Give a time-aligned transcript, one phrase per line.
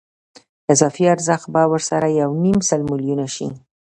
[0.73, 3.47] اضافي ارزښت به ورسره یو نیم سل میلیونه شي